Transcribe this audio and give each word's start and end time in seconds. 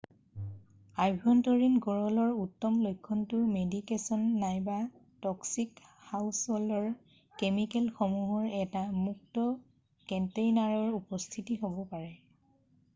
আভ্যন্তৰীণ 1.03 1.73
গৰলৰ 1.85 2.31
উত্তম 2.43 2.79
লক্ষণটো 2.85 3.41
মেডিকেছন 3.49 4.23
নাইবা 4.45 4.77
ট'ক্সিক 5.27 5.83
হাউছহ'ল্ড 6.07 6.79
কেমিকেলসমূহৰ 7.43 8.49
এটা 8.63 8.83
মুক্ত 9.05 9.45
কন্টেইনাৰৰ 10.15 10.99
উপস্থিতি 11.03 11.61
হ'ব 11.65 11.79
পাৰে৷ 11.95 12.11